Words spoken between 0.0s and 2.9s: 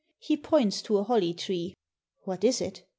He points to a holly tree. "What is it?"